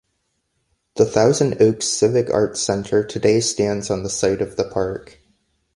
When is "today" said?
3.03-3.39